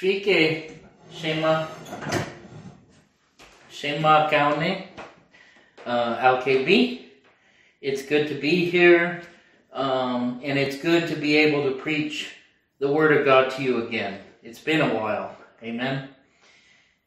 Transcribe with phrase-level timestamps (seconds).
[0.00, 0.72] Shvike
[1.12, 1.66] Shema
[3.68, 4.86] Shema Kaune
[5.84, 7.02] uh, LKB.
[7.82, 9.20] It's good to be here,
[9.74, 12.34] um, and it's good to be able to preach
[12.78, 14.22] the Word of God to you again.
[14.42, 15.36] It's been a while.
[15.62, 16.08] Amen.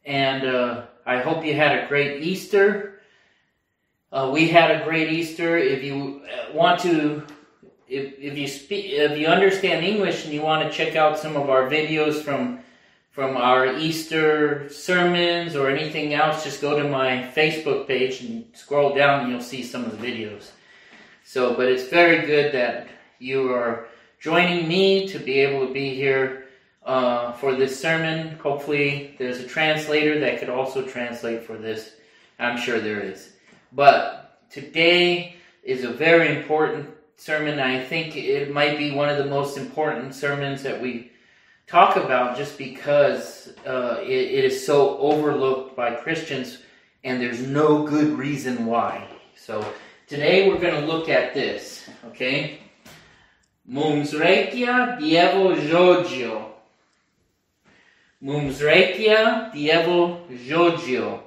[0.06, 3.02] And uh, I hope you had a great Easter.
[4.12, 5.58] Uh, we had a great Easter.
[5.58, 7.26] If you uh, want to,
[7.88, 11.36] if, if you speak, if you understand English and you want to check out some
[11.36, 12.60] of our videos from
[13.14, 18.96] from our Easter sermons or anything else, just go to my Facebook page and scroll
[18.96, 20.50] down and you'll see some of the videos.
[21.24, 22.88] So, but it's very good that
[23.20, 23.86] you are
[24.20, 26.48] joining me to be able to be here
[26.84, 28.36] uh, for this sermon.
[28.40, 31.92] Hopefully, there's a translator that could also translate for this.
[32.40, 33.34] I'm sure there is.
[33.74, 37.60] But today is a very important sermon.
[37.60, 41.12] I think it might be one of the most important sermons that we
[41.74, 46.60] talk about just because uh, it, it is so overlooked by Christians
[47.04, 49.08] and there's no good reason why.
[49.36, 49.66] So
[50.06, 52.60] today we're going to look at this, okay?
[53.68, 56.52] Mumsrekia Dievo Jogio.
[58.24, 61.24] Mumsrekia Dievo Jogio.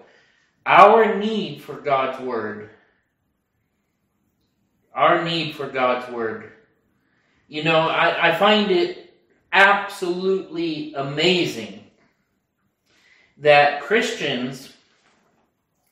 [0.65, 2.71] Our need for God's Word.
[4.95, 6.53] Our need for God's Word.
[7.49, 9.06] You know, I, I find it
[9.57, 11.83] absolutely amazing
[13.39, 14.75] that Christians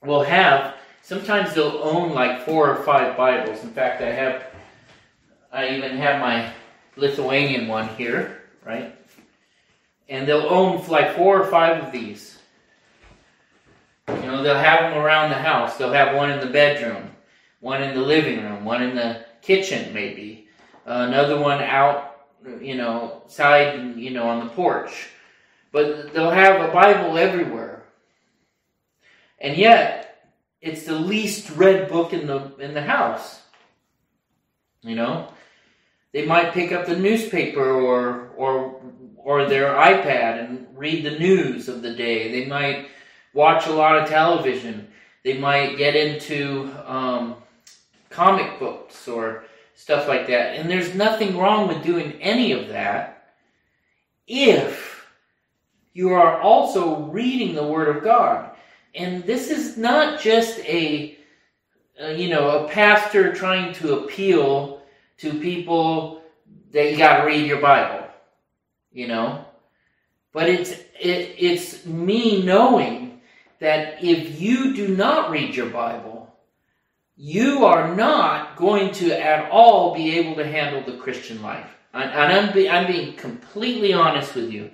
[0.03, 3.63] will have, sometimes they'll own like four or five Bibles.
[3.63, 4.45] In fact, I have,
[5.51, 6.53] I even have my
[6.97, 8.95] Lithuanian one here, right?
[10.11, 12.39] And they'll own like four or five of these.
[14.09, 15.79] You know, they'll have them around the house.
[15.79, 17.11] They'll have one in the bedroom,
[17.61, 20.49] one in the living room, one in the kitchen, maybe,
[20.87, 22.14] uh, another one out
[22.61, 25.09] you know, side, you know, on the porch.
[25.73, 27.83] But they'll have a Bible everywhere.
[29.41, 33.43] And yet, it's the least read book in the in the house.
[34.83, 35.29] You know?
[36.13, 38.81] They might pick up the newspaper or or
[39.17, 42.31] or their iPad and read the news of the day.
[42.31, 42.89] They might
[43.33, 44.89] watch a lot of television.
[45.25, 47.37] They might get into um,
[48.11, 50.57] comic books or stuff like that.
[50.57, 53.33] And there's nothing wrong with doing any of that
[54.27, 55.07] if
[55.93, 58.51] you are also reading the Word of God.
[58.95, 61.17] And this is not just a,
[61.99, 64.83] you know, a pastor trying to appeal
[65.19, 66.23] to people
[66.73, 68.07] that you got to read your Bible,
[68.93, 69.45] you know.
[70.33, 73.21] But it's it, it's me knowing
[73.61, 76.14] that if you do not read your Bible,
[77.17, 81.71] you are not going to at all be able to handle the Christian life.
[81.93, 84.71] And I'm, be, I'm being completely honest with you.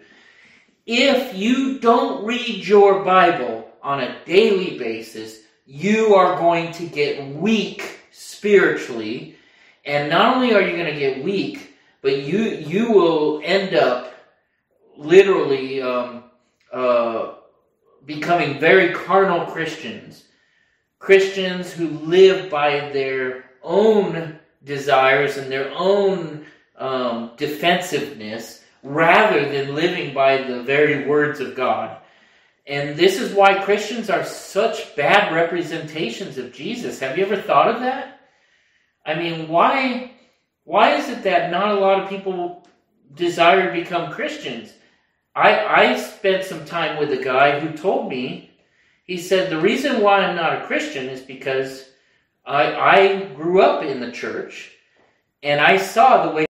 [0.87, 7.35] If you don't read your Bible on a daily basis, you are going to get
[7.37, 9.37] weak spiritually.
[9.85, 14.15] And not only are you going to get weak, but you, you will end up
[14.97, 16.25] literally um,
[16.73, 17.35] uh,
[18.07, 20.25] becoming very carnal Christians
[21.01, 26.47] Christians who live by their own desires and their own
[26.77, 31.97] um, defensiveness rather than living by the very words of God.
[32.67, 37.01] And this is why Christians are such bad representations of Jesus.
[37.01, 38.21] Have you ever thought of that?
[39.05, 40.13] I mean, why
[40.65, 42.69] why is it that not a lot of people
[43.15, 44.73] desire to become Christians?
[45.35, 48.50] I, I spent some time with a guy who told me
[49.11, 51.87] he said, The reason why I'm not a Christian is because
[52.47, 54.71] I, I grew up in the church
[55.43, 56.47] and I saw the way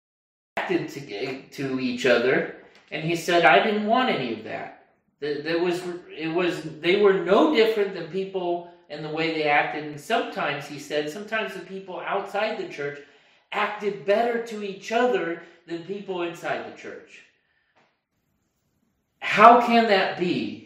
[0.54, 2.54] they acted to, to each other.
[2.92, 4.86] And he said, I didn't want any of that.
[5.18, 5.82] There was,
[6.16, 9.82] it was, they were no different than people and the way they acted.
[9.86, 13.00] And sometimes, he said, sometimes the people outside the church
[13.50, 17.24] acted better to each other than people inside the church.
[19.18, 20.63] How can that be?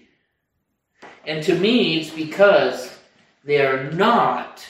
[1.29, 2.91] And to me, it's because
[3.45, 4.67] they're not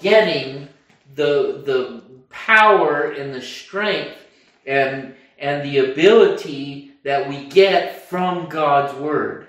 [0.00, 0.68] getting
[1.14, 4.18] the, the power and the strength
[4.66, 9.46] and, and the ability that we get from God's Word.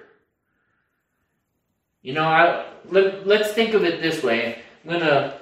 [2.03, 4.59] You know, I, let, let's think of it this way.
[4.83, 5.37] I'm going to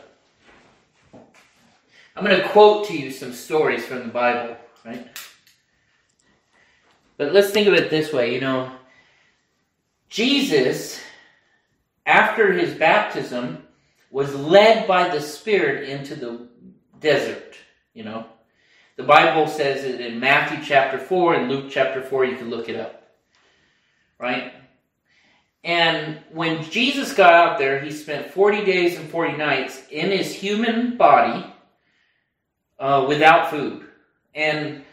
[2.16, 4.56] I'm going to quote to you some stories from the Bible,
[4.86, 5.08] right?
[7.18, 8.72] But let's think of it this way, you know,
[10.12, 11.02] Jesus,
[12.06, 13.66] after his baptism,
[14.12, 16.48] was led by the Spirit into the
[17.00, 17.56] desert,
[17.94, 18.26] you know.
[18.98, 22.26] The Bible says it in Matthew chapter 4 and Luke chapter 4.
[22.26, 23.10] You can look it up.
[24.20, 24.54] Right?
[25.64, 30.36] And when Jesus got out there, he spent 40 days and 40 nights in his
[30.36, 31.46] human body
[32.78, 33.86] uh, without food.
[34.36, 34.84] And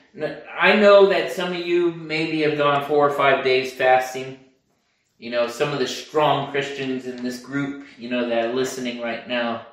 [0.56, 4.38] I know that some of you maybe have gone four or five days fasting.
[5.18, 9.00] You know, some of the strong Christians in this group, you know, that are listening
[9.00, 9.66] right now.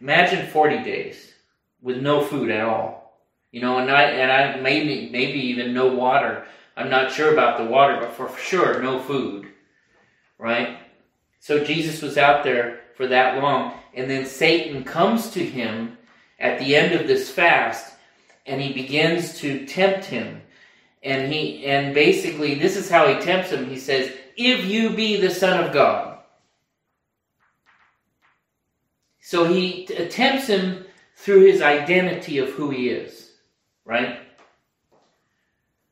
[0.00, 1.32] Imagine 40 days
[1.80, 3.20] with no food at all.
[3.52, 6.44] You know, and I and I maybe maybe even no water.
[6.76, 9.46] I'm not sure about the water, but for sure no food.
[10.38, 10.78] Right?
[11.38, 15.98] So Jesus was out there for that long, and then Satan comes to him
[16.38, 17.94] at the end of this fast
[18.46, 20.42] and he begins to tempt him.
[21.02, 23.68] And he and basically this is how he tempts him.
[23.68, 26.18] He says, "If you be the son of God."
[29.20, 30.84] So he tempts him
[31.16, 33.30] through his identity of who he is,
[33.84, 34.18] right?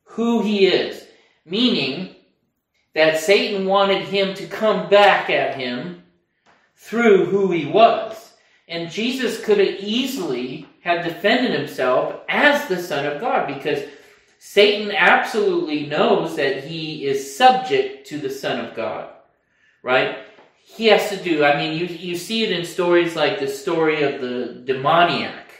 [0.04, 1.06] Who he is,
[1.44, 2.16] meaning
[2.94, 6.02] that Satan wanted him to come back at him
[6.76, 8.32] through who he was.
[8.68, 13.84] And Jesus could have easily have defended himself as the Son of God because
[14.42, 19.10] Satan absolutely knows that he is subject to the Son of God,
[19.82, 20.16] right?
[20.64, 24.02] He has to do, I mean, you, you see it in stories like the story
[24.02, 25.50] of the demoniac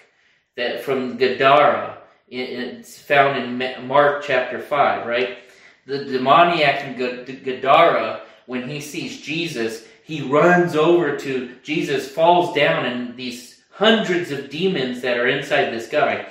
[0.56, 1.98] that from Gadara.
[2.26, 5.40] It's found in Mark chapter 5, right?
[5.84, 12.86] The demoniac in Gadara, when he sees Jesus, he runs over to Jesus, falls down,
[12.86, 16.26] and these hundreds of demons that are inside this guy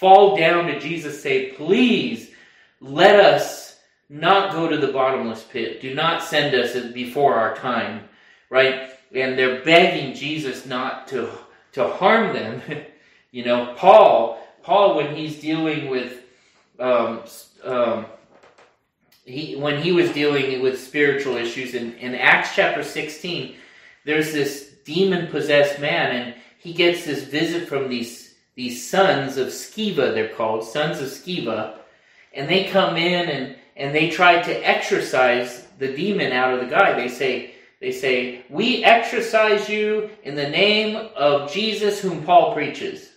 [0.00, 2.30] fall down to Jesus, say, Please
[2.80, 5.82] let us not go to the bottomless pit.
[5.82, 8.08] Do not send us before our time.
[8.48, 8.90] Right?
[9.14, 11.30] And they're begging Jesus not to,
[11.72, 12.62] to harm them.
[13.30, 16.22] you know, Paul, Paul, when he's dealing with
[16.78, 17.20] um,
[17.62, 18.06] um,
[19.26, 23.54] he when he was dealing with spiritual issues in, in Acts chapter 16,
[24.06, 28.29] there's this demon possessed man, and he gets this visit from these
[28.60, 31.78] these sons of Sceva, they're called sons of Sceva,
[32.34, 36.66] and they come in and and they try to exorcise the demon out of the
[36.66, 36.92] guy.
[36.92, 43.08] They say they say we exorcise you in the name of Jesus, whom Paul preaches.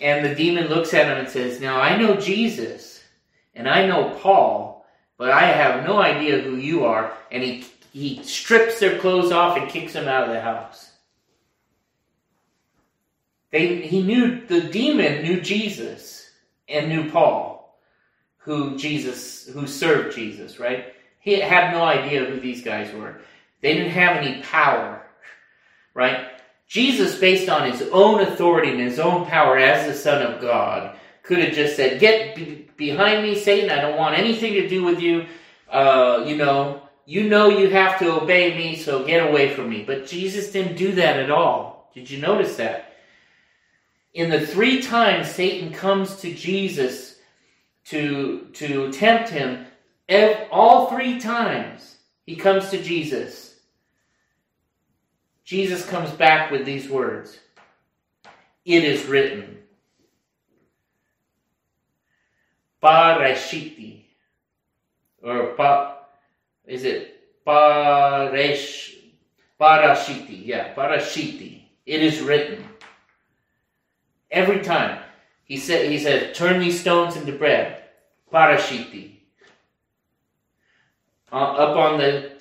[0.00, 3.04] And the demon looks at him and says, "Now I know Jesus,
[3.54, 4.84] and I know Paul,
[5.18, 9.56] but I have no idea who you are." And he he strips their clothes off
[9.56, 10.85] and kicks them out of the house.
[13.50, 16.30] They, he knew the demon knew Jesus
[16.68, 17.78] and knew Paul,
[18.38, 20.94] who Jesus who served Jesus, right?
[21.20, 23.20] He had no idea who these guys were.
[23.60, 25.02] They didn't have any power,
[25.94, 26.28] right?
[26.68, 30.96] Jesus, based on his own authority and his own power as the Son of God,
[31.22, 33.70] could have just said, "Get behind me, Satan!
[33.70, 35.26] I don't want anything to do with you.
[35.70, 39.84] Uh, you know, you know you have to obey me, so get away from me."
[39.84, 41.90] But Jesus didn't do that at all.
[41.94, 42.95] Did you notice that?
[44.16, 47.16] In the three times Satan comes to Jesus
[47.84, 49.66] to, to tempt him,
[50.50, 53.56] all three times he comes to Jesus,
[55.44, 57.38] Jesus comes back with these words
[58.64, 59.58] It is written.
[62.82, 64.04] Parashiti.
[65.22, 65.98] Or pa,
[66.66, 68.94] is it paresh,
[69.60, 70.46] parashiti?
[70.46, 71.64] Yeah, parashiti.
[71.84, 72.64] It is written.
[74.30, 75.02] Every time.
[75.44, 77.84] He said, he said, turn these stones into bread.
[78.32, 79.12] Parashiti.
[81.32, 82.32] Uh, up on the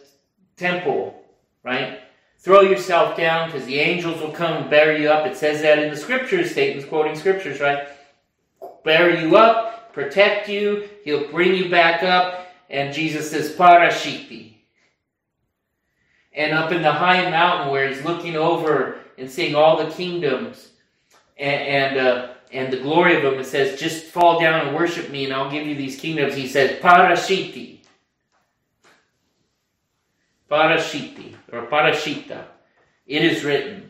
[0.58, 1.24] temple,
[1.64, 2.00] right?
[2.40, 5.26] Throw yourself down because the angels will come and bury you up.
[5.26, 6.54] It says that in the scriptures.
[6.54, 7.88] Satan's quoting scriptures, right?
[8.84, 12.48] Bury you up, protect you, he'll bring you back up.
[12.70, 14.54] And Jesus says, Parashiti.
[16.34, 20.70] And up in the high mountain where he's looking over and seeing all the kingdoms,
[21.38, 23.40] and and, uh, and the glory of them.
[23.40, 26.36] It says, just fall down and worship me, and I'll give you these kingdoms.
[26.36, 27.80] He says, parashiti.
[30.50, 32.46] Parashiti, or parashita.
[33.08, 33.90] It is written.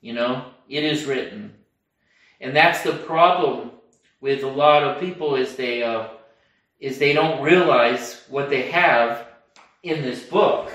[0.00, 1.54] You know, it is written.
[2.40, 3.72] And that's the problem
[4.20, 6.08] with a lot of people is they uh,
[6.78, 9.26] is they don't realize what they have
[9.82, 10.72] in this book.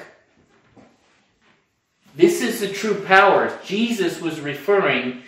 [2.16, 3.58] This is the true power.
[3.66, 5.24] Jesus was referring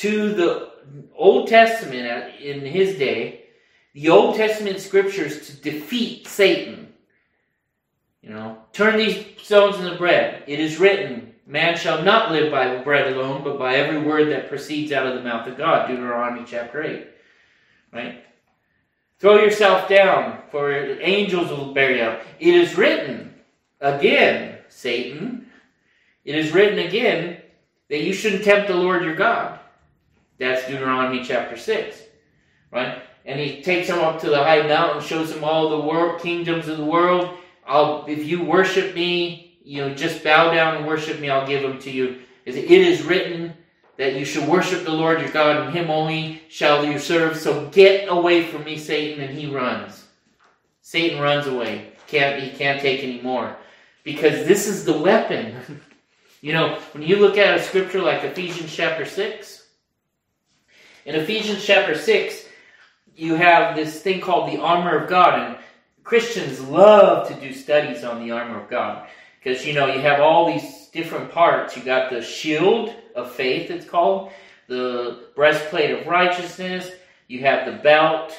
[0.00, 0.70] to the
[1.14, 3.44] Old Testament uh, in his day,
[3.92, 6.88] the Old Testament scriptures to defeat Satan.
[8.22, 10.42] You know, turn these stones into bread.
[10.46, 14.48] It is written, Man shall not live by bread alone, but by every word that
[14.48, 15.88] proceeds out of the mouth of God.
[15.88, 17.06] Deuteronomy chapter 8.
[17.92, 18.24] Right?
[19.18, 22.22] Throw yourself down, for angels will bear you up.
[22.38, 23.34] It is written
[23.82, 25.46] again, Satan.
[26.24, 27.42] It is written again
[27.90, 29.59] that you shouldn't tempt the Lord your God.
[30.40, 32.02] That's Deuteronomy chapter 6.
[32.72, 33.02] Right?
[33.26, 36.66] And he takes him up to the high mountain, shows him all the world kingdoms
[36.66, 37.36] of the world.
[37.66, 41.62] I'll, if you worship me, you know, just bow down and worship me, I'll give
[41.62, 42.20] them to you.
[42.46, 43.52] It is written
[43.98, 47.36] that you should worship the Lord your God, and him only shall you serve.
[47.36, 50.06] So get away from me, Satan, and he runs.
[50.80, 51.92] Satan runs away.
[52.06, 53.54] Can't he can't take any more.
[54.02, 55.54] Because this is the weapon.
[56.40, 59.59] you know, when you look at a scripture like Ephesians chapter 6,
[61.04, 62.44] in Ephesians chapter 6,
[63.16, 65.58] you have this thing called the armor of God, and
[66.04, 69.08] Christians love to do studies on the armor of God.
[69.42, 71.76] Because, you know, you have all these different parts.
[71.76, 74.32] You got the shield of faith, it's called,
[74.66, 76.90] the breastplate of righteousness,
[77.28, 78.32] you have the belt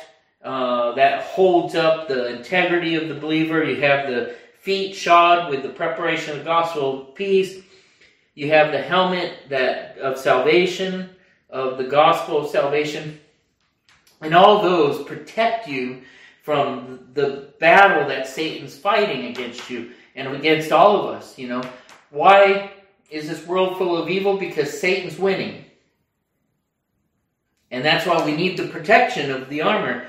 [0.43, 5.63] uh, that holds up the integrity of the believer, you have the feet shod with
[5.63, 7.59] the preparation of the gospel of peace,
[8.33, 11.09] you have the helmet that of salvation,
[11.51, 13.20] of the gospel of salvation,
[14.22, 16.01] and all those protect you
[16.43, 21.62] from the battle that Satan's fighting against you and against all of us, you know.
[22.10, 22.72] Why
[23.10, 24.38] is this world full of evil?
[24.38, 25.65] Because Satan's winning.
[27.70, 30.05] And that's why we need the protection of the armor.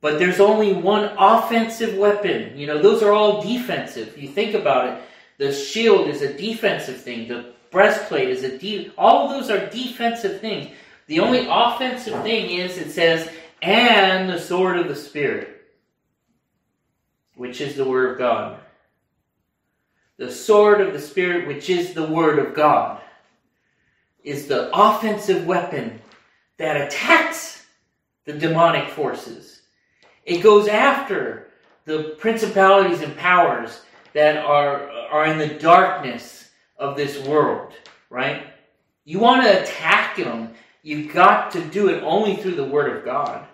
[0.00, 2.56] But there's only one offensive weapon.
[2.56, 4.18] You know, those are all defensive.
[4.18, 5.02] You think about it.
[5.38, 7.28] The shield is a defensive thing.
[7.28, 10.70] The breastplate is a de- all of those are defensive things.
[11.08, 13.28] The only offensive thing is it says,
[13.60, 15.62] and the sword of the Spirit,
[17.34, 18.60] which is the Word of God
[20.22, 23.00] the sword of the Spirit, which is the Word of God,
[24.22, 26.00] is the offensive weapon
[26.58, 27.66] that attacks
[28.24, 29.62] the demonic forces.
[30.24, 31.48] It goes after
[31.86, 36.41] the principalities and powers that are, are in the darkness
[36.82, 37.72] of this world,
[38.10, 38.46] right?
[39.04, 43.04] You want to attack them, you've got to do it only through the Word of
[43.04, 43.46] God.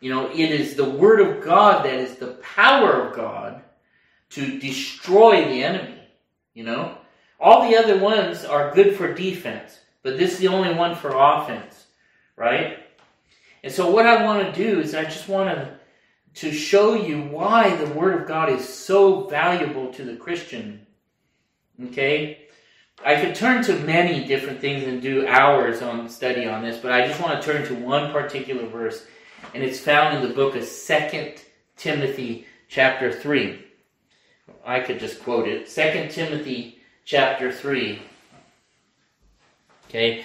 [0.00, 3.62] You know, it is the Word of God that is the power of God
[4.30, 6.00] to destroy the enemy.
[6.54, 6.98] You know?
[7.38, 11.10] All the other ones are good for defense, but this is the only one for
[11.14, 11.86] offense,
[12.36, 12.78] right?
[13.62, 15.80] And so what I want to do is I just want to
[16.32, 20.86] to show you why the word of God is so valuable to the Christian.
[21.86, 22.46] Okay?
[23.04, 26.92] I could turn to many different things and do hours on study on this, but
[26.92, 29.06] I just want to turn to one particular verse,
[29.54, 31.42] and it's found in the book of Second
[31.76, 33.64] Timothy chapter 3.
[34.66, 35.68] I could just quote it.
[35.68, 38.02] Second Timothy chapter 3.
[39.88, 40.24] Okay,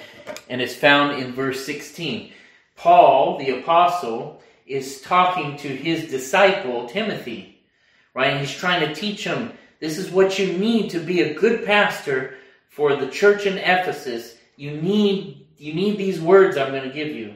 [0.49, 2.31] and it's found in verse 16.
[2.75, 7.61] Paul, the apostle, is talking to his disciple, Timothy,
[8.13, 8.31] right?
[8.31, 9.53] And he's trying to teach him
[9.85, 12.35] this is what you need to be a good pastor
[12.69, 14.35] for the church in Ephesus.
[14.55, 17.35] You need, you need these words I'm going to give you.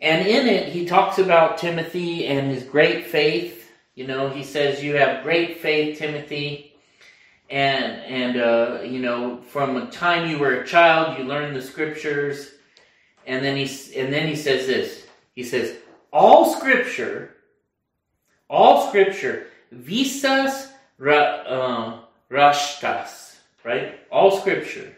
[0.00, 3.58] And in it, he talks about Timothy and his great faith
[3.98, 6.72] you know, he says, You have great faith, Timothy.
[7.50, 11.62] And, and uh, you know, from the time you were a child, you learned the
[11.62, 12.52] scriptures.
[13.26, 13.64] And then, he,
[13.98, 15.78] and then he says this He says,
[16.12, 17.34] All scripture,
[18.48, 22.00] all scripture, visas ra, uh,
[22.30, 24.00] rashtas, right?
[24.10, 24.94] All scripture.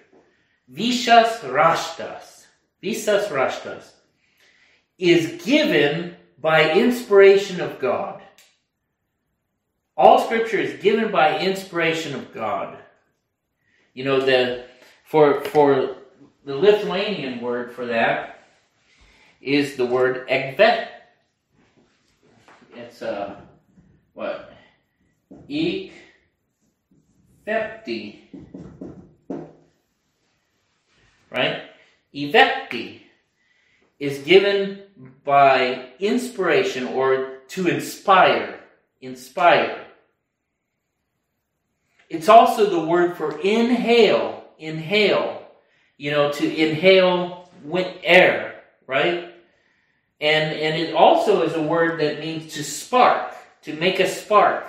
[0.68, 2.46] Visas rashtas.
[2.80, 3.90] Visas rashtas
[4.98, 8.20] is given by inspiration of God
[10.00, 12.78] all scripture is given by inspiration of God.
[13.92, 14.64] You know, the
[15.04, 15.96] for for
[16.46, 18.46] the Lithuanian word for that
[19.42, 20.88] is the word ekvet.
[22.74, 23.42] It's a
[24.14, 24.50] what?
[25.48, 25.92] Ik
[27.44, 28.28] Vepti.
[31.30, 31.62] Right?
[32.14, 33.00] Evepti
[33.98, 34.82] is given
[35.24, 38.60] by inspiration or to inspire.
[39.00, 39.86] Inspire.
[42.08, 45.46] It's also the word for inhale, inhale,
[45.96, 49.32] you know, to inhale with air, right?
[50.20, 53.32] And, and it also is a word that means to spark,
[53.62, 54.66] to make a spark,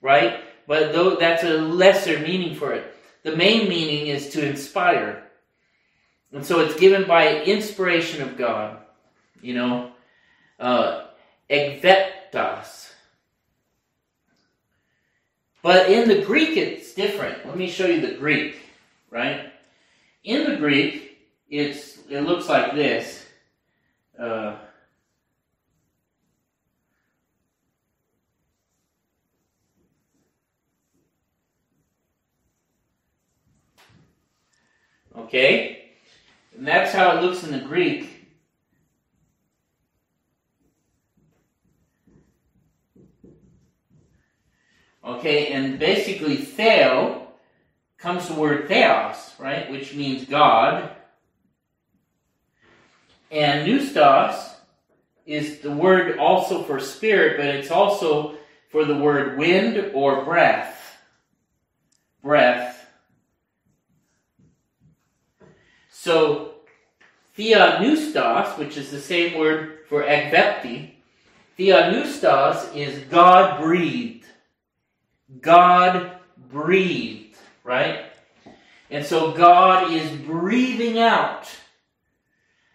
[0.00, 0.40] right?
[0.66, 2.92] But though that's a lesser meaning for it.
[3.22, 5.24] The main meaning is to inspire.
[6.32, 8.78] And so it's given by inspiration of God,
[9.40, 9.92] you know,
[10.58, 11.06] uh,
[11.50, 12.92] egvetas,
[15.62, 17.44] But in the Greek, it's different.
[17.44, 18.60] Let me show you the Greek,
[19.10, 19.52] right?
[20.22, 21.18] In the Greek,
[21.50, 23.26] it's it looks like this.
[24.18, 24.56] Uh,
[35.18, 35.90] okay,
[36.56, 38.16] and that's how it looks in the Greek.
[45.04, 47.28] Okay, and basically theo
[47.96, 50.90] comes the word theos, right, which means God.
[53.30, 54.54] And pneustos
[55.26, 58.36] is the word also for spirit, but it's also
[58.70, 60.98] for the word wind or breath.
[62.22, 62.75] Breath.
[66.06, 66.54] So,
[67.36, 70.92] theopneustos, which is the same word for ekvepti,
[71.58, 74.24] theopneustos is God breathed.
[75.40, 76.12] God
[76.48, 78.04] breathed, right?
[78.88, 81.50] And so God is breathing out.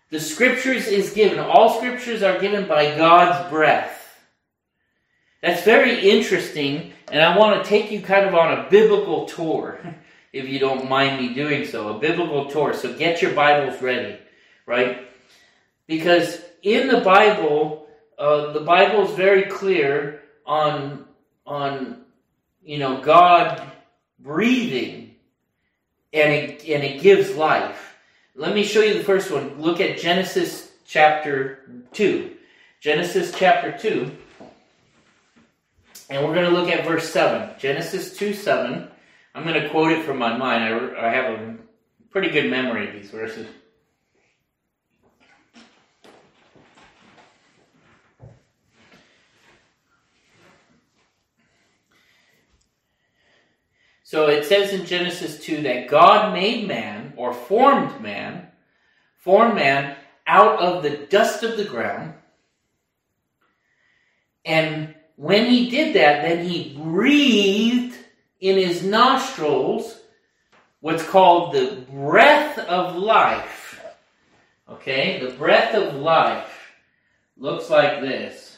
[0.10, 4.20] The scriptures is given, all scriptures are given by God's breath.
[5.42, 9.80] That's very interesting, and I want to take you kind of on a biblical tour,
[10.34, 11.96] if you don't mind me doing so.
[11.96, 12.74] A biblical tour.
[12.74, 14.18] So get your Bibles ready,
[14.66, 15.08] right?
[15.88, 21.06] Because in the Bible, uh, the Bible is very clear on
[21.46, 22.02] on
[22.64, 23.62] you know, God
[24.20, 25.16] breathing
[26.14, 27.96] and it, and it gives life.
[28.36, 29.62] Let me show you the first one.
[29.62, 32.32] Look at Genesis chapter 2.
[32.80, 34.12] Genesis chapter 2.
[36.10, 37.52] And we're going to look at verse 7.
[37.60, 38.88] Genesis 2 7.
[39.34, 40.64] I'm going to quote it from my mind.
[40.64, 41.58] I, I have a
[42.10, 43.48] pretty good memory of these verses.
[54.12, 58.48] So it says in Genesis 2 that God made man, or formed man,
[59.16, 59.96] formed man
[60.28, 62.16] out of the dust of the ground.
[64.44, 67.96] And when he did that, then he breathed
[68.42, 70.00] in his nostrils
[70.82, 73.80] what's called the breath of life.
[74.68, 76.74] Okay, the breath of life
[77.38, 78.58] looks like this.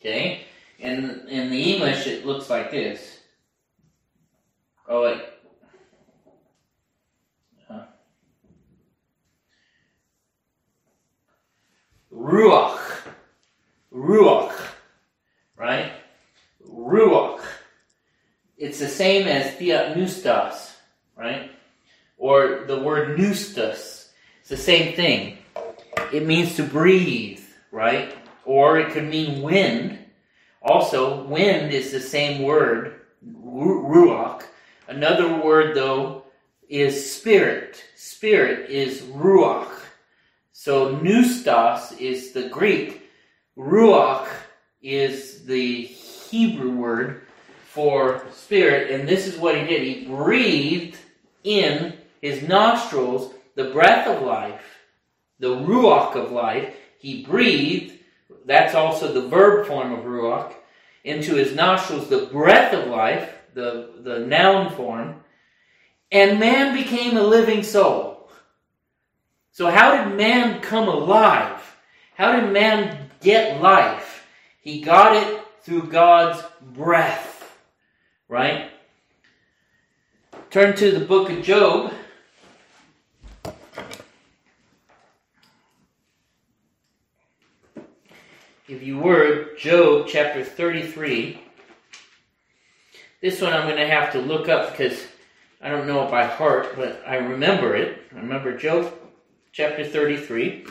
[0.00, 0.46] Okay,
[0.78, 3.20] in, in the English, it looks like this.
[4.88, 5.22] Oh, wait.
[12.12, 12.78] Ruach.
[13.92, 14.71] Ruach.
[15.62, 15.92] Right?
[16.68, 17.40] Ruach.
[18.58, 20.72] It's the same as theopneustos,
[21.16, 21.50] right?
[22.18, 24.08] Or the word pneustos.
[24.40, 25.38] It's the same thing.
[26.12, 28.12] It means to breathe, right?
[28.44, 30.00] Or it could mean wind
[30.64, 34.44] also, wind is the same word, ruach.
[34.86, 36.22] Another word, though,
[36.68, 37.82] is spirit.
[37.96, 39.72] Spirit is ruach.
[40.52, 43.10] So, pneustos is the Greek.
[43.58, 44.28] Ruach
[44.82, 47.22] is the Hebrew word
[47.64, 48.90] for spirit.
[48.90, 49.82] And this is what he did.
[49.82, 50.98] He breathed
[51.44, 54.64] in his nostrils the breath of life,
[55.38, 56.74] the ruach of life.
[56.98, 57.98] He breathed
[58.44, 60.54] that's also the verb form of ruach,
[61.04, 65.16] into his nostrils the breath of life, the, the noun form,
[66.10, 68.30] and man became a living soul.
[69.52, 71.60] So, how did man come alive?
[72.14, 74.01] How did man get life?
[74.62, 77.58] He got it through God's breath,
[78.28, 78.70] right?
[80.50, 81.92] Turn to the book of Job.
[88.72, 91.38] if you were, Job chapter 33.
[93.20, 95.06] This one I'm going to have to look up because
[95.60, 98.02] I don't know it by heart, but I remember it.
[98.12, 98.92] I remember Job
[99.52, 100.66] chapter 33.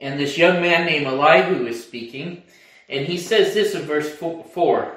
[0.00, 2.44] And this young man named Elihu is speaking,
[2.88, 4.94] and he says this in verse 4.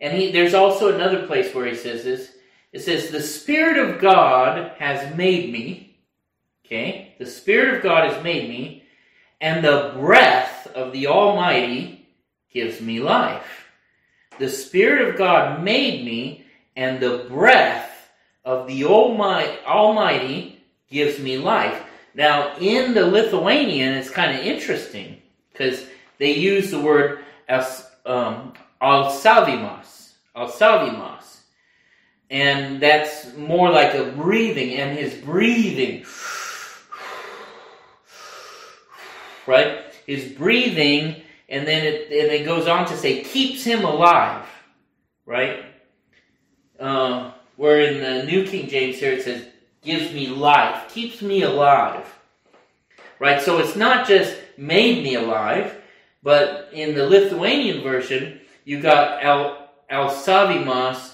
[0.00, 2.32] And he, there's also another place where he says this.
[2.72, 5.94] It says, The Spirit of God has made me
[6.64, 7.14] Okay?
[7.18, 8.84] The Spirit of God has made me,
[9.40, 12.08] and the breath of the Almighty
[12.50, 13.68] gives me life.
[14.38, 18.10] The Spirit of God made me, and the breath
[18.44, 21.82] of the Almighty gives me life.
[22.14, 25.20] Now, in the Lithuanian, it's kind of interesting
[25.52, 25.86] because
[26.18, 27.20] they use the word
[28.06, 31.38] um, alsavimas, alsavimas,
[32.30, 36.04] and that's more like a breathing, and his breathing
[39.46, 39.82] right?
[40.06, 44.46] His breathing, and then it, and it goes on to say, keeps him alive,
[45.26, 45.64] right?
[46.78, 49.46] Uh, where in the New King James here it says,
[49.84, 52.06] gives me life, keeps me alive,
[53.18, 53.40] right?
[53.40, 55.76] So it's not just made me alive,
[56.22, 61.12] but in the Lithuanian version, you got al alsavimas,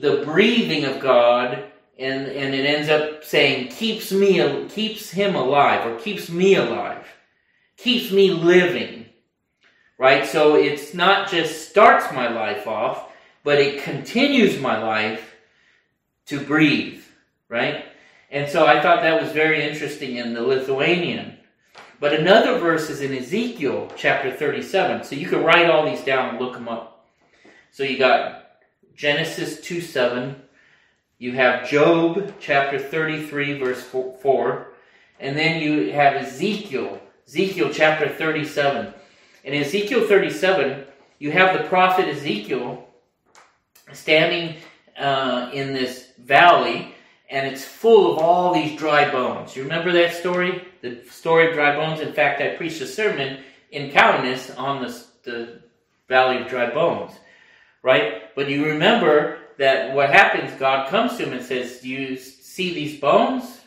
[0.00, 1.64] the breathing of God,
[1.98, 7.06] and and it ends up saying keeps me keeps him alive or keeps me alive,
[7.76, 9.06] keeps me living,
[9.98, 10.26] right?
[10.26, 13.10] So it's not just starts my life off,
[13.42, 15.34] but it continues my life
[16.26, 17.03] to breathe,
[17.54, 17.84] right?
[18.32, 21.38] And so I thought that was very interesting in the Lithuanian.
[22.00, 25.04] But another verse is in Ezekiel chapter 37.
[25.04, 27.06] So you can write all these down and look them up.
[27.70, 28.58] So you got
[28.96, 30.34] Genesis 2 7.
[31.18, 34.72] You have Job chapter 33, verse 4.
[35.20, 38.92] And then you have Ezekiel, Ezekiel chapter 37.
[39.44, 40.84] In Ezekiel 37,
[41.20, 42.88] you have the prophet Ezekiel
[43.92, 44.56] standing
[44.98, 46.93] uh, in this valley,
[47.30, 49.56] and it's full of all these dry bones.
[49.56, 50.64] You remember that story?
[50.84, 52.00] the story of dry bones.
[52.00, 55.62] In fact, I preached a sermon in Calvinus on the, the
[56.08, 57.12] valley of dry bones,
[57.82, 58.34] right?
[58.36, 62.74] But you remember that what happens, God comes to him and says, Do you see
[62.74, 63.62] these bones,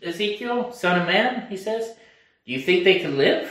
[0.00, 1.48] Ezekiel, son of man?
[1.50, 1.88] He says,
[2.46, 3.50] Do you think they can live?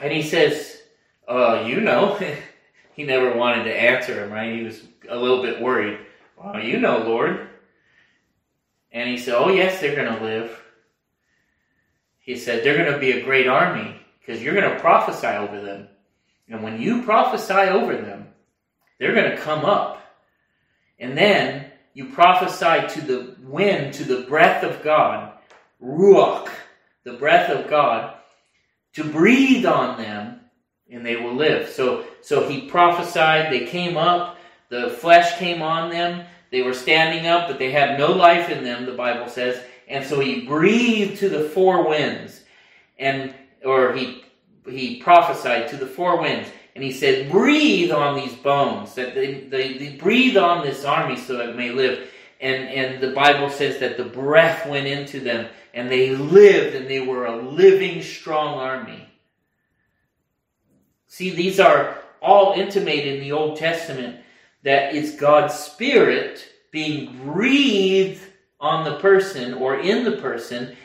[0.00, 0.82] And he says,
[1.28, 2.18] uh, you know.
[2.94, 4.52] he never wanted to answer him, right?
[4.52, 6.00] He was a little bit worried.
[6.44, 7.48] Well, you know, Lord.
[8.92, 10.60] And he said, Oh, yes, they're going to live
[12.24, 15.60] he said, they're going to be a great army because you're going to prophesy over
[15.60, 15.88] them.
[16.48, 18.28] And when you prophesy over them,
[18.98, 20.00] they're going to come up.
[20.98, 25.34] And then you prophesy to the wind, to the breath of God,
[25.82, 26.48] Ruach,
[27.04, 28.16] the breath of God,
[28.94, 30.40] to breathe on them,
[30.90, 31.68] and they will live.
[31.68, 34.33] So, so he prophesied, they came up,
[34.74, 38.64] the flesh came on them, they were standing up, but they had no life in
[38.64, 42.42] them, the Bible says, and so he breathed to the four winds,
[42.98, 43.34] and
[43.64, 44.24] or he
[44.68, 49.40] he prophesied to the four winds, and he said, "Breathe on these bones, that they,
[49.40, 52.08] they, they breathe on this army, so it may live."
[52.40, 56.88] And and the Bible says that the breath went into them, and they lived, and
[56.88, 59.06] they were a living, strong army.
[61.08, 64.23] See, these are all intimated in the Old Testament
[64.64, 68.22] that it's God's Spirit being breathed
[68.58, 70.76] on the person or in the person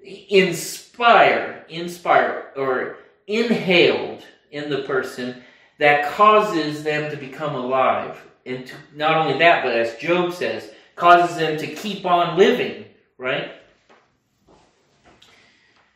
[0.00, 2.96] inspire, inspire, or
[3.26, 5.42] inhaled in the person
[5.78, 8.20] that causes them to become alive.
[8.46, 12.86] And to, not only that, but as Job says, causes them to keep on living,
[13.18, 13.52] right?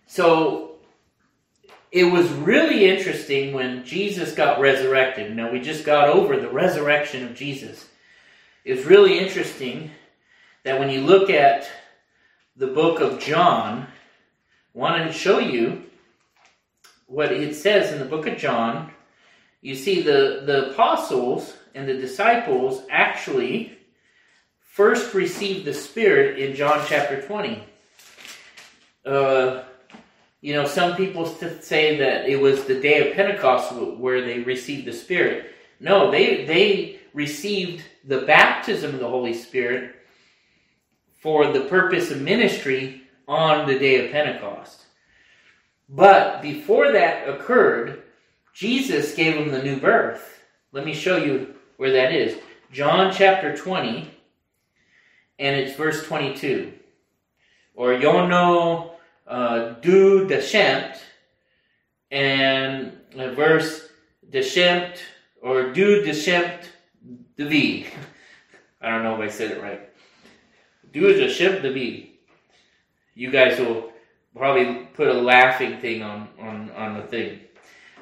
[0.07, 0.70] So
[1.93, 5.35] it was really interesting when Jesus got resurrected.
[5.35, 7.89] Now, we just got over the resurrection of Jesus.
[8.65, 9.91] It was really interesting
[10.63, 11.69] that when you look at
[12.57, 13.89] the book of John,
[14.75, 15.85] I wanted to show you
[17.07, 18.93] what it says in the book of John.
[19.61, 23.77] You see, the, the apostles and the disciples actually
[24.61, 27.65] first received the Spirit in John chapter 20.
[29.05, 29.63] Uh,
[30.41, 34.87] you know, some people say that it was the day of Pentecost where they received
[34.87, 35.53] the Spirit.
[35.81, 39.97] No, they, they received the baptism of the Holy Spirit
[41.21, 44.87] for the purpose of ministry on the day of Pentecost.
[45.89, 48.03] But before that occurred,
[48.55, 50.43] Jesus gave them the new birth.
[50.73, 52.39] Let me show you where that is.
[52.73, 54.11] John chapter 20,
[55.39, 56.73] and it's verse 22.
[57.75, 58.90] Or Yono
[59.31, 60.99] uh, du deshemt,
[62.11, 63.89] and verse
[64.31, 64.99] deshemt,
[65.43, 66.65] or du deshemt
[67.37, 67.87] devi.
[68.83, 69.91] I don't know if I said it right
[70.93, 72.19] ship to be.
[73.15, 73.93] You guys will
[74.37, 77.41] probably put a laughing thing on, on, on the thing.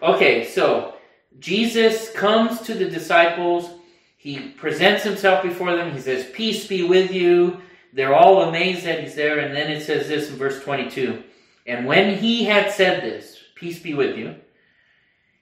[0.03, 0.95] Okay, so
[1.38, 3.71] Jesus comes to the disciples.
[4.17, 5.93] He presents himself before them.
[5.93, 7.61] He says, Peace be with you.
[7.92, 9.38] They're all amazed that he's there.
[9.38, 11.22] And then it says this in verse 22
[11.66, 14.37] And when he had said this, Peace be with you,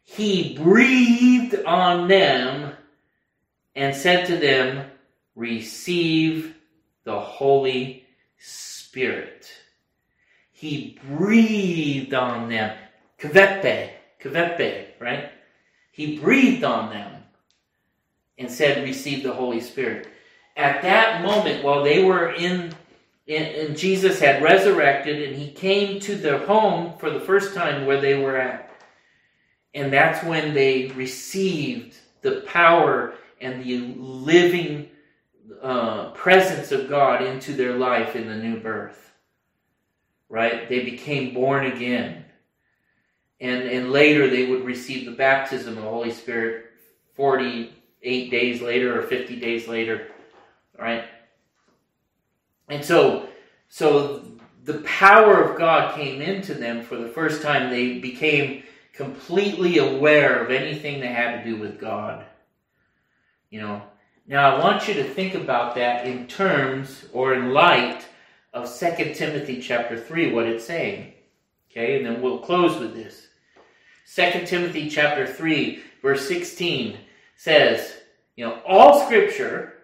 [0.05, 2.73] he breathed on them
[3.75, 4.91] and said to them,
[5.35, 6.55] Receive
[7.05, 8.07] the Holy
[8.39, 9.51] Spirit.
[10.53, 12.77] He breathed on them.
[13.21, 13.91] Kvepe,
[14.23, 15.31] kvepe, right?
[15.91, 17.23] He breathed on them
[18.39, 20.09] and said, Receive the Holy Spirit.
[20.57, 22.75] At that moment, while they were in
[23.29, 27.87] and, and Jesus had resurrected, and he came to their home for the first time
[27.87, 28.71] where they were at.
[29.75, 34.89] And that's when they received the power and the living
[35.61, 39.13] uh, presence of God into their life in the new birth.
[40.29, 40.69] Right?
[40.69, 42.25] They became born again.
[43.41, 46.67] And, and later they would receive the baptism of the Holy Spirit
[47.15, 50.09] 48 days later or 50 days later.
[50.79, 51.05] Right?
[52.69, 53.29] And so,
[53.69, 54.23] so
[54.65, 57.71] the power of God came into them for the first time.
[57.71, 62.25] They became completely aware of anything that had to do with God.
[63.51, 63.83] You know,
[64.27, 68.07] now I want you to think about that in terms or in light
[68.53, 71.13] of 2 Timothy chapter 3, what it's saying.
[71.71, 73.29] Okay, and then we'll close with this.
[74.15, 76.97] 2 Timothy chapter 3, verse 16
[77.37, 77.99] says,
[78.35, 79.75] you know, all scripture,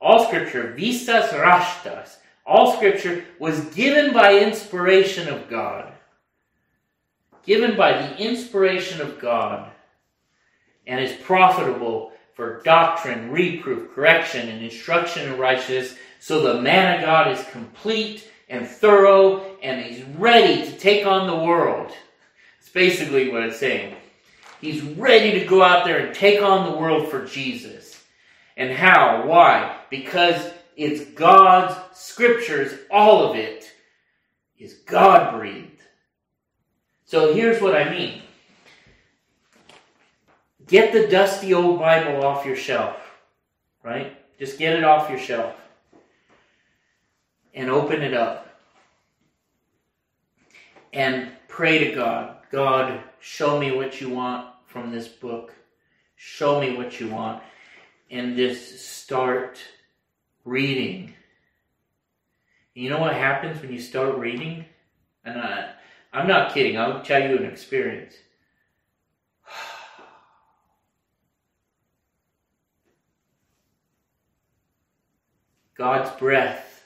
[0.00, 5.92] all scripture, visas rashtas, all scripture was given by inspiration of God
[7.44, 9.70] given by the inspiration of God
[10.86, 17.04] and is profitable for doctrine, reproof, correction, and instruction in righteousness, so the man of
[17.04, 21.92] God is complete and thorough and he's ready to take on the world.
[22.58, 23.94] It's basically what it's saying.
[24.60, 28.02] He's ready to go out there and take on the world for Jesus.
[28.56, 29.26] And how?
[29.26, 29.76] Why?
[29.90, 33.70] Because it's God's scriptures, all of it
[34.58, 35.82] is God breathed.
[37.04, 38.22] So here's what I mean
[40.66, 42.96] get the dusty old Bible off your shelf,
[43.82, 44.16] right?
[44.38, 45.54] Just get it off your shelf
[47.52, 48.46] and open it up
[50.92, 55.54] and pray to God God, show me what you want from this book.
[56.16, 57.42] Show me what you want.
[58.10, 59.58] And just start
[60.44, 61.14] reading.
[62.74, 64.64] You know what happens when you start reading?
[65.24, 65.72] And I,
[66.12, 66.78] I'm not kidding.
[66.78, 68.14] I'll tell you an experience.
[75.76, 76.84] God's breath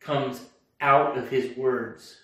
[0.00, 0.40] comes
[0.80, 2.16] out of his words.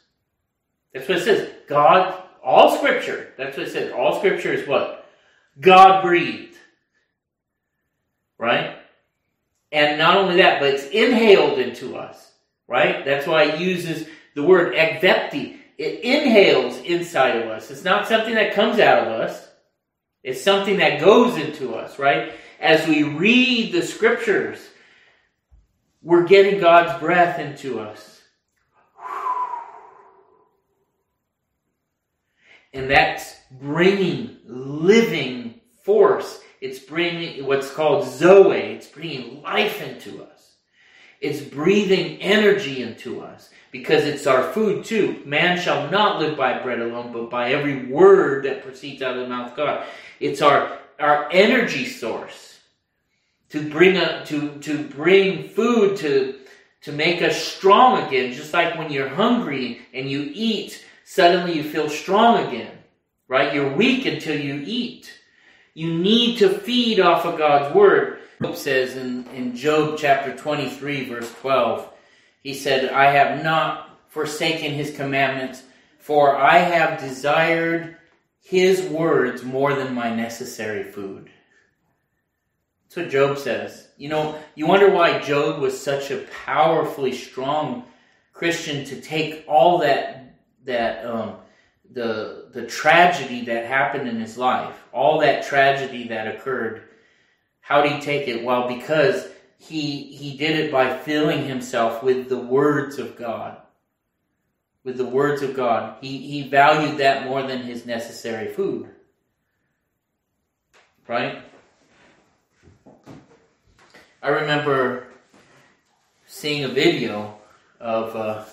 [0.92, 1.50] That's what it says.
[1.66, 3.92] God, all scripture, that's what it says.
[3.92, 5.08] All scripture is what?
[5.60, 6.56] God breathed.
[8.38, 8.76] Right?
[9.74, 12.32] And not only that, but it's inhaled into us.
[12.66, 13.04] Right?
[13.04, 17.70] That's why it uses the word ekvepti it inhales inside of us.
[17.70, 19.48] It's not something that comes out of us.
[20.22, 22.32] It's something that goes into us, right?
[22.60, 24.58] As we read the scriptures,
[26.02, 28.22] we're getting God's breath into us.
[32.72, 36.40] And that's bringing living force.
[36.64, 38.56] It's bringing what's called Zoe.
[38.56, 40.54] It's bringing life into us.
[41.20, 45.20] It's breathing energy into us because it's our food too.
[45.26, 49.24] Man shall not live by bread alone, but by every word that proceeds out of
[49.24, 49.86] the mouth of God.
[50.20, 52.58] It's our our energy source
[53.50, 56.40] to bring a, to to bring food to
[56.80, 58.32] to make us strong again.
[58.32, 62.78] Just like when you're hungry and you eat, suddenly you feel strong again.
[63.28, 63.52] Right?
[63.52, 65.10] You're weak until you eat.
[65.74, 68.20] You need to feed off of God's word.
[68.40, 71.90] Job says in, in Job chapter 23, verse 12,
[72.42, 75.62] he said, I have not forsaken his commandments,
[75.98, 77.96] for I have desired
[78.40, 81.30] his words more than my necessary food.
[82.84, 83.88] That's what Job says.
[83.96, 87.84] You know, you wonder why Job was such a powerfully strong
[88.32, 90.20] Christian to take all that
[90.64, 91.36] that um,
[91.90, 96.84] the the tragedy that happened in his life, all that tragedy that occurred.
[97.60, 98.44] How did he take it?
[98.44, 99.26] Well, because
[99.58, 103.58] he he did it by filling himself with the words of God.
[104.84, 105.96] With the words of God.
[106.00, 108.88] He he valued that more than his necessary food.
[111.08, 111.42] Right?
[114.22, 115.08] I remember
[116.26, 117.36] seeing a video
[117.80, 118.46] of a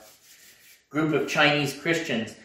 [0.89, 2.35] group of Chinese Christians.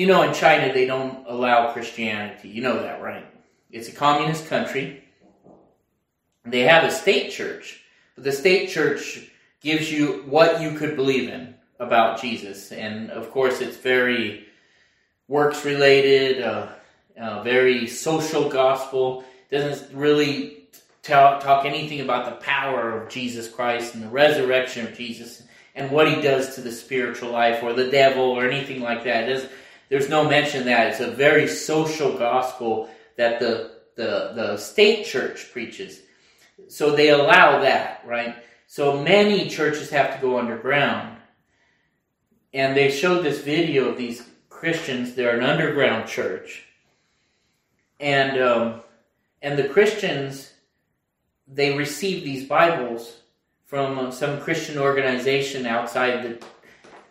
[0.00, 2.48] You know, in China, they don't allow Christianity.
[2.48, 3.26] You know that, right?
[3.70, 5.04] It's a communist country.
[6.46, 7.82] They have a state church,
[8.14, 12.72] but the state church gives you what you could believe in about Jesus.
[12.72, 14.46] And of course, it's very
[15.28, 16.68] works related, uh,
[17.20, 19.22] uh, very social gospel.
[19.50, 20.62] Doesn't really
[21.02, 25.42] talk, talk anything about the power of Jesus Christ and the resurrection of Jesus
[25.74, 29.26] and what he does to the spiritual life or the devil or anything like that.
[29.26, 29.46] Does,
[29.90, 30.92] there's no mention that.
[30.92, 36.00] It's a very social gospel that the, the, the state church preaches
[36.68, 38.36] so they allow that, right?
[38.66, 41.16] So many churches have to go underground.
[42.52, 45.14] And they showed this video of these Christians.
[45.14, 46.64] They're an underground church.
[47.98, 48.80] And, um,
[49.42, 50.52] and the Christians,
[51.46, 53.20] they received these Bibles
[53.66, 56.44] from some Christian organization outside the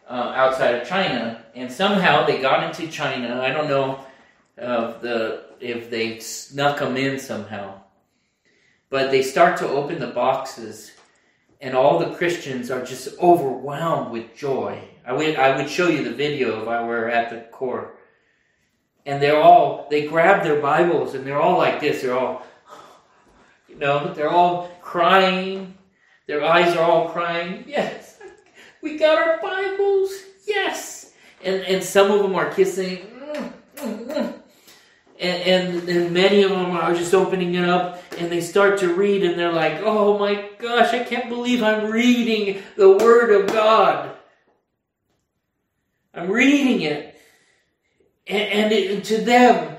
[0.10, 3.42] uh, outside of China, and somehow they got into China.
[3.42, 4.04] I don't know
[4.60, 7.82] uh, the if they snuck them in somehow,
[8.90, 10.92] but they start to open the boxes,
[11.62, 14.82] and all the Christians are just overwhelmed with joy.
[15.06, 17.94] I would I would show you the video if I were at the core,
[19.06, 22.02] and they're all they grab their Bibles and they're all like this.
[22.02, 22.46] They're all,
[23.68, 25.76] you know, they're all crying.
[26.28, 27.64] Their eyes are all crying.
[27.68, 27.99] Yes,
[28.82, 30.12] we got our Bibles.
[30.46, 31.14] Yes.
[31.44, 33.06] And, and some of them are kissing.
[33.78, 34.44] And,
[35.20, 39.24] and, and many of them are just opening it up and they start to read
[39.24, 44.16] and they're like, oh my gosh, I can't believe I'm reading the Word of God.
[46.14, 47.20] I'm reading it.
[48.28, 49.76] And, and it, to them,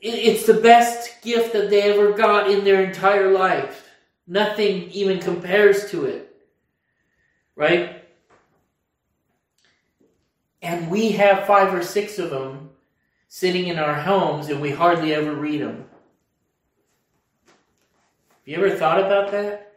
[0.00, 3.90] it, it's the best gift that they ever got in their entire life.
[4.26, 6.33] Nothing even compares to it
[7.56, 8.04] right?
[10.62, 12.70] And we have five or six of them
[13.28, 15.84] sitting in our homes and we hardly ever read them.
[17.46, 19.72] Have you ever thought about that?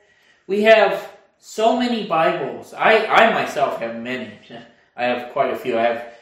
[0.47, 2.73] We have so many Bibles.
[2.73, 4.31] I, I myself have many.
[4.95, 5.77] I have quite a few.
[5.77, 6.13] I have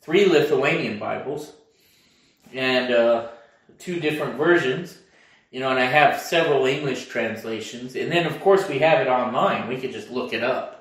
[0.00, 1.52] three Lithuanian Bibles
[2.52, 3.28] and uh,
[3.78, 4.98] two different versions
[5.54, 7.94] you know, and I have several English translations.
[7.94, 9.68] And then, of course, we have it online.
[9.68, 10.73] We could just look it up.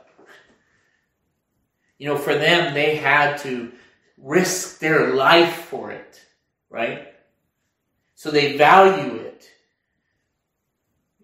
[1.97, 3.71] You know, for them, they had to
[4.17, 6.21] risk their life for it,
[6.69, 7.13] right?
[8.15, 9.49] So they value it.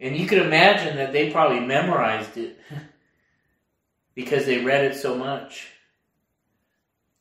[0.02, 2.60] And you could imagine that they probably memorized it
[4.16, 5.68] because they read it so much.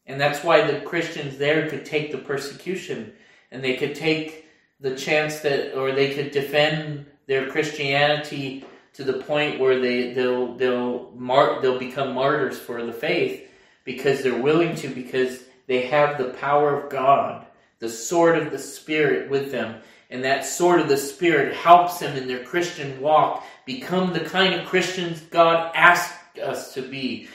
[0.07, 3.13] And that's why the Christians there could take the persecution
[3.51, 4.47] and they could take
[4.81, 8.65] the chance that, or they could defend their Christianity
[8.99, 13.49] to the point where they they'll they'll mar- they'll become martyrs for the faith
[13.85, 17.47] because they're willing to, because they have the power of God,
[17.79, 19.81] the sword of the Spirit with them.
[20.11, 24.53] And that sword of the Spirit helps them in their Christian walk become the kind
[24.55, 27.29] of Christians God asked us to be.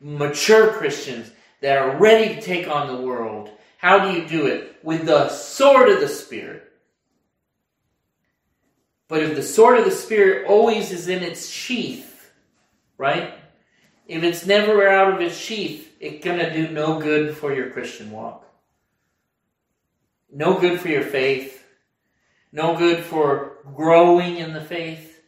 [0.00, 1.30] Mature Christians
[1.62, 3.50] that are ready to take on the world.
[3.78, 4.76] How do you do it?
[4.82, 6.67] With the sword of the Spirit.
[9.08, 12.30] But if the sword of the Spirit always is in its sheath,
[12.98, 13.34] right?
[14.06, 17.70] If it's never out of its sheath, it's going to do no good for your
[17.70, 18.44] Christian walk.
[20.30, 21.64] No good for your faith.
[22.52, 25.20] No good for growing in the faith.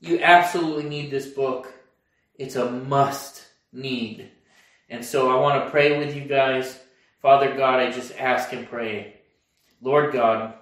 [0.00, 1.72] You absolutely need this book.
[2.36, 4.30] It's a must need.
[4.88, 6.78] And so I want to pray with you guys.
[7.22, 9.20] Father God, I just ask and pray.
[9.82, 10.54] Lord God,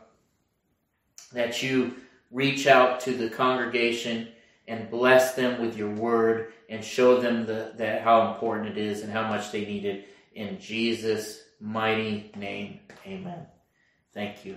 [1.33, 1.95] that you
[2.31, 4.29] reach out to the congregation
[4.67, 9.03] and bless them with your word and show them the, that how important it is
[9.03, 10.09] and how much they need it.
[10.35, 13.47] In Jesus' mighty name, amen.
[14.13, 14.57] Thank you.